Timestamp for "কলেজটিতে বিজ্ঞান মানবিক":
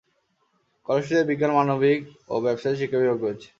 0.85-1.99